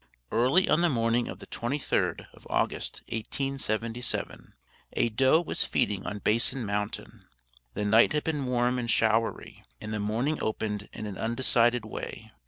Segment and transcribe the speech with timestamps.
[0.31, 4.55] Early on the morning of the 23d of August, 1877,
[4.93, 7.25] a doe was feeding on Basin Mountain.
[7.75, 12.31] The night had been warm and showery, and the morning opened in an undecided way.